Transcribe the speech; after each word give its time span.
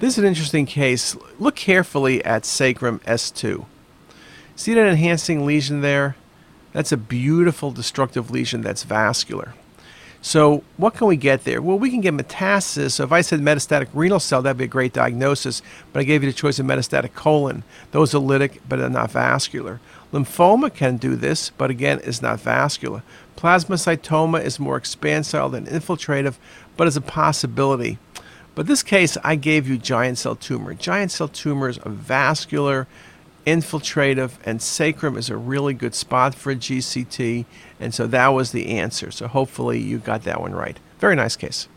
This 0.00 0.14
is 0.14 0.18
an 0.18 0.26
interesting 0.26 0.64
case. 0.64 1.16
Look 1.40 1.56
carefully 1.56 2.24
at 2.24 2.44
sacrum 2.44 3.00
S2. 3.00 3.66
See 4.54 4.74
that 4.74 4.86
enhancing 4.86 5.44
lesion 5.44 5.80
there? 5.80 6.14
That's 6.72 6.92
a 6.92 6.96
beautiful 6.96 7.72
destructive 7.72 8.30
lesion 8.30 8.60
that's 8.60 8.84
vascular. 8.84 9.54
So, 10.20 10.62
what 10.76 10.94
can 10.94 11.08
we 11.08 11.16
get 11.16 11.44
there? 11.44 11.60
Well, 11.60 11.78
we 11.78 11.90
can 11.90 12.00
get 12.00 12.14
metastasis. 12.14 12.92
So, 12.92 13.04
if 13.04 13.12
I 13.12 13.22
said 13.22 13.40
metastatic 13.40 13.88
renal 13.92 14.20
cell, 14.20 14.40
that'd 14.40 14.56
be 14.56 14.64
a 14.64 14.68
great 14.68 14.92
diagnosis. 14.92 15.62
But 15.92 16.00
I 16.00 16.04
gave 16.04 16.22
you 16.22 16.30
the 16.30 16.36
choice 16.36 16.60
of 16.60 16.66
metastatic 16.66 17.14
colon. 17.14 17.64
Those 17.90 18.14
are 18.14 18.20
lytic, 18.20 18.58
but 18.68 18.78
they're 18.78 18.88
not 18.88 19.10
vascular. 19.10 19.80
Lymphoma 20.12 20.72
can 20.72 20.96
do 20.96 21.16
this, 21.16 21.50
but 21.50 21.70
again, 21.70 21.98
is 22.00 22.22
not 22.22 22.40
vascular. 22.40 23.02
Plasmacytoma 23.36 24.42
is 24.44 24.58
more 24.58 24.80
expansile 24.80 25.50
than 25.50 25.66
infiltrative, 25.66 26.36
but 26.76 26.86
is 26.86 26.96
a 26.96 27.00
possibility. 27.00 27.98
But 28.58 28.66
this 28.66 28.82
case, 28.82 29.16
I 29.22 29.36
gave 29.36 29.68
you 29.68 29.78
giant 29.78 30.18
cell 30.18 30.34
tumor. 30.34 30.74
Giant 30.74 31.12
cell 31.12 31.28
tumors 31.28 31.78
are 31.78 31.92
vascular, 31.92 32.88
infiltrative, 33.46 34.32
and 34.44 34.60
sacrum 34.60 35.16
is 35.16 35.30
a 35.30 35.36
really 35.36 35.74
good 35.74 35.94
spot 35.94 36.34
for 36.34 36.50
a 36.50 36.56
GCT. 36.56 37.44
And 37.78 37.94
so 37.94 38.08
that 38.08 38.26
was 38.30 38.50
the 38.50 38.66
answer. 38.70 39.12
So 39.12 39.28
hopefully 39.28 39.78
you 39.78 39.98
got 39.98 40.24
that 40.24 40.40
one 40.40 40.56
right. 40.56 40.76
Very 40.98 41.14
nice 41.14 41.36
case. 41.36 41.68